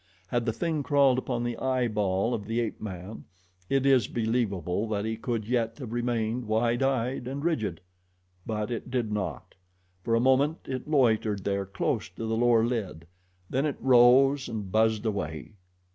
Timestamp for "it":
3.69-3.85, 8.71-8.89, 10.65-10.87, 13.67-13.77